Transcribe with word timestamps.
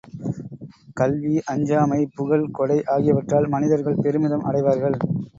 கல்வி, 0.93 1.33
அஞ்சாமை, 1.49 1.99
புகழ், 2.15 2.45
கொடை 2.51 2.77
ஆகியவற்றால் 2.87 3.47
மனிதர்கள் 3.47 4.01
பெருமிதம் 4.01 4.43
அடைவார்கள். 4.43 4.97